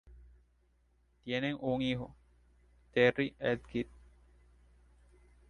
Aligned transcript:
Tienen 1.23 1.57
un 1.59 1.79
hijo, 1.83 2.15
Terry 2.91 3.35
the 3.37 3.61
Kid. 3.71 3.85